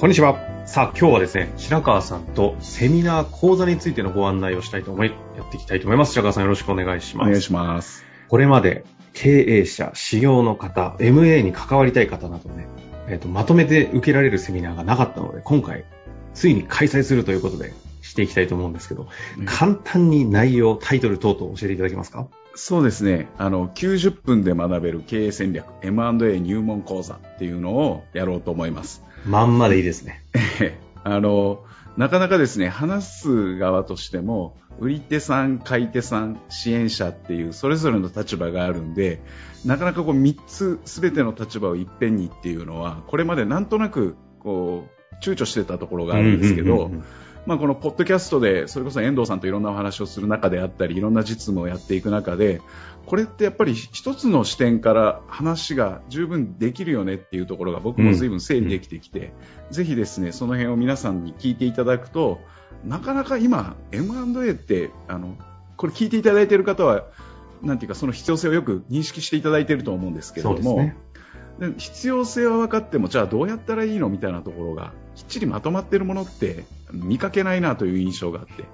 [0.00, 0.36] こんにちは。
[0.66, 6.12] さあ、今日はですね、白川さんとセミナー講座についてのご案内をしたいと思い、やっていきたいと思います。
[6.12, 7.28] 白川さんよろしくお願いします。
[7.28, 8.04] お願いします。
[8.28, 12.66] これまで経営者、修行の方、MA に関わりたい方などね、
[13.08, 15.84] えっ、と、まとめて受けられるセミナーがなかったので、今回、
[16.34, 17.72] ついに開催するということで、
[18.02, 19.08] していきたいと思うんですけど、
[19.38, 23.28] うん簡単に内容、タイトル等々教えていただけますかそうですね。
[23.38, 29.02] あの、90分で学べる経営戦略 M&A 入門講座っていうのをやろうと思います。
[29.26, 30.22] まんまでいいですね。
[31.04, 31.64] あの、
[31.96, 39.20] なかなかですね、話す側としても、売り手さん、買い手さん、支援者っていうそれぞれの立場があるんで、
[39.64, 47.04] なかなかこう3つ全ての立場をいっぺんにっていうのは、これまでなんとなくこう、躊躇してたところがあるんですけど、うんうんうんうん
[47.44, 52.60] まあ、このポッドキャストでそれこそ遠藤さんといろんなお話をする中であったりいろんな実務をやっていく中で
[53.04, 59.32] これってやっぱり一つの視点から話が十分できるよねっていうところが僕も随分整理できてきて、
[59.70, 62.40] ぜひですねその辺を皆さんに聞いていただくと
[62.84, 65.36] なかなか今 M&A ってあの
[65.76, 67.06] これ聞いていただいている方は
[67.60, 70.92] なんていうかその必要性をよく認識していただいていると思うんですけれども、
[71.76, 78.64] 必要性は分かってもじゃあどうやったらいいのみたいなところがきっちりまとまっているものって見かけないなという印象があって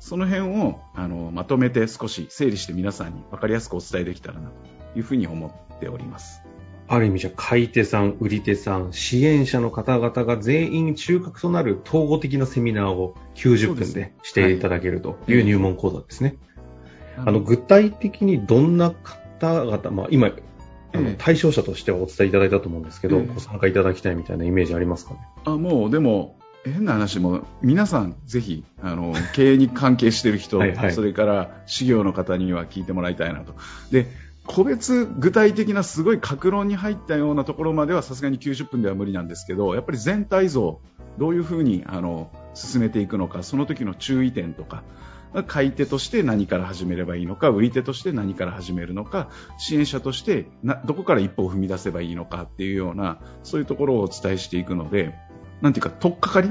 [0.00, 4.50] その辺をあのまとめて少し整理して皆さんに分かりやすくお伝えできたらな
[4.92, 6.42] というふうに思っております。
[6.88, 15.42] ある意味じゃ買い手さん、売り手さん、支援者の方々が全員中核となる統合的なセミナーを90分でしていただけるといはい。
[15.42, 16.36] う入門講座ですね。
[17.16, 20.32] あの、具体的にどんな方々、まあ今、
[20.94, 25.20] あのええ対象者としてはお伝えいただいたと思うんですけど、ええご参加いただきたいみたいなイメージありますかね？
[25.44, 30.92] あもうでも変な話も皆さんぜひあの経営に関係している人はいはい。
[30.92, 33.54] それから事業の方には聞いてもらいたいなと。
[33.90, 34.06] で
[34.46, 40.80] 個別具体的なすごい格論に入ったようなところまではさすがに90分では無理なんですけどやっぱり全体像
[41.18, 44.82] どういうふうにあの進めていくのかその時の注意点とか
[45.46, 55.14] 買い手として何から始めればいいのか売り手として何から始めるのか支援者としてなどこから一歩を踏み出せばいいのかっていうようなそういうところをお伝えしていくので
[55.62, 56.50] なんていうか取っかかり？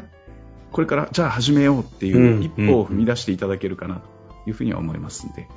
[0.72, 5.48] これからじゃあ始めようっていううん一歩を踏み出していただけるかなというふうには思いますんで、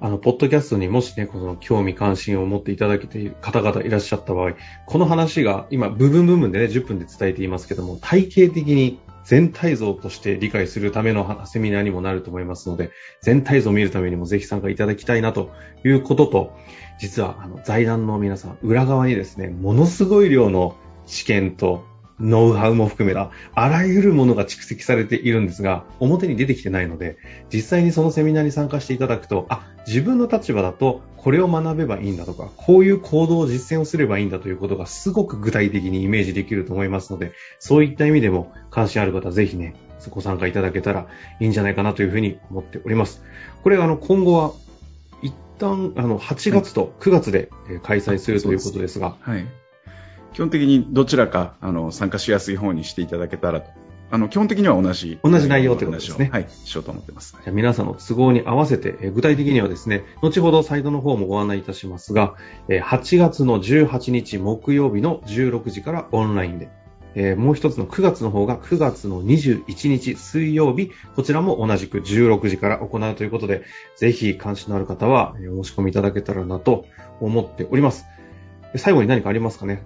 [0.00, 4.52] あの、ポッドキャストにもしね、この興味関心を持っていただけている方々いらっしゃった場合、
[4.86, 15.50] この話が今、部分部分でね、10分で伝えていますけども、体系的に全体像として理解するためのセミナーにもなると思いますので、全体像を見るためにもぜひ参加いただきたいなと
[15.84, 16.56] いうことと、
[16.98, 20.76] 実は、あの、財団の皆さん、裏側にですね、ものすごい量の
[21.06, 21.84] 知見と
[22.22, 27.18] ノウハウも含めた、あらゆるものが蓄積されているんですが、表に出てきてないので、
[27.52, 39.74] 実際にそのセミナーに参加していただくと、あ、自分の立場だとこれを学べばいいんだとか、こういう行動を実践をすればいいんだということがすごく具体的にイメージできると思いますので、そういった意味でも関心ある方、ぜひね、
[40.10, 41.06] ご参加いただけたら
[41.38, 43.22] いいんじゃないかなというふうに思っております。
[43.62, 44.52] これ、あの、今後は、
[45.22, 47.50] 一旦、あの、8月と9月で
[47.82, 49.46] 開催するということですが、はい、
[50.32, 53.70] 基本的にどちらかあの参加しやすい方にしていただけたらと
[54.10, 57.32] あの基本的には同じ同じ内容ということですねはい、しようと思ってます。
[57.42, 62.34] じゃあ皆さんの都合に合わせて、えー具体的にはですね、後ほどサイトの方もご案内いたしますが、
[62.68, 66.68] えー8月の18日木曜日の16時からオンラインで、
[67.14, 73.62] えーもう一つの9月の方が9月の21日水曜日、こちらも同じく16時から行うということで、
[73.96, 76.84] ぜひ関心のある方はえーお申し込みいただけたらなと
[77.22, 78.04] 思っております。
[78.74, 79.82] で最後に何かありますかね？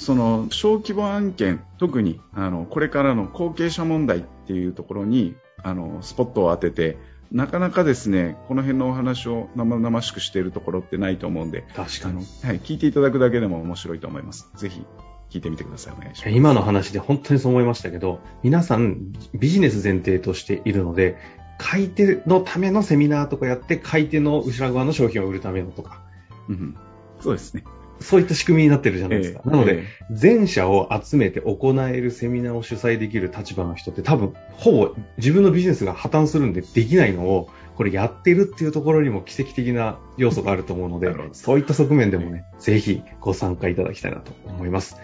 [0.00, 6.96] その小規模案件、特にあのこれからの後継者問題っていうところにあのスポットを当てて、
[7.30, 12.22] なかなかですねこの辺のお話を生々しくしているところってないと思うんで、確あのは
[12.54, 14.50] い、聞いていただくだけでも面白いと思います。
[14.56, 14.86] ぜひ
[15.28, 15.92] 聞いてみてください。
[15.92, 16.30] お願いします。
[16.30, 21.18] 今の話で本当にそう思いましたけど、皆さんビジネス前提としているので、
[21.58, 26.00] 買い手のためのセミナーとかやって、買い手の後ろ側の商品を売るためのとか、
[26.48, 26.74] うん、
[27.20, 27.64] そうですね。
[28.00, 29.42] そういった仕組みになってるじゃないですか。
[29.44, 44.96] ええなので、え全社を集めて行えるセミナーを主催できる立場の人って多分、ほぼ自分のビジネスが破綻するんでできないのを、これやってるっていうところにも奇跡的な要素があると思うのでそういった側面でもね、ぜひご参加いただきたいなと思います。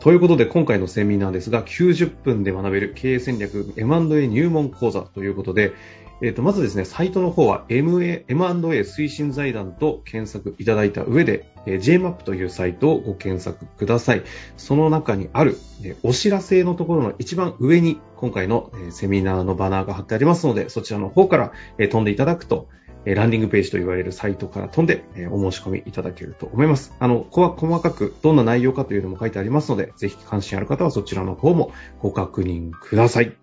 [0.00, 5.72] ということで、今回のセミナーですが、90分で学べる経営戦略 M&A 入門講座ということで、
[6.22, 14.22] えっ、と、まずですね、サイトの方は MA M&A 推進財団と検索いただいた上で、えー JMAP というサイトをご検索ください。
[14.56, 22.68] その中にある、えーお知らせのところの一番上に今回の、えーセミナーのバナーが貼ってありますので、そちらの方から、えー飛んでいただくと、
[23.06, 26.94] えランディングページと言われるサイトから飛んで、えお申し込みいただけると思います。
[26.98, 33.36] あの、細かくどんな内容かというのも書いてありますので、ぜひ関心ある方はそちらの方もご確認ください。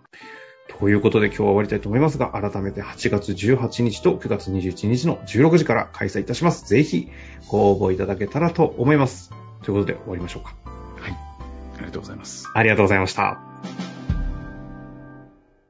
[0.80, 6.68] ということで今日は終わりたいと思いますが、改めて8月18日と9月21日の16時から開催いたします。
[6.68, 7.10] ぜひ
[7.48, 9.32] ご応募いただけたらと思います。
[9.64, 10.56] ということで終わりましょうか。
[11.00, 11.12] はい。
[11.12, 12.50] ありがとうございます。
[12.54, 13.91] ありがとうございました。